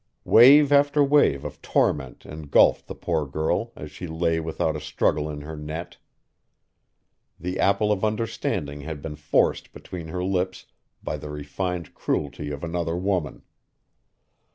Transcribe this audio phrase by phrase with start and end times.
[0.25, 5.29] Wave after wave of torment engulfed the poor girl as she lay without a struggle
[5.29, 5.97] in her net.
[7.39, 10.65] The apple of understanding had been forced between her lips
[11.03, 13.43] by the refined cruelty of another woman.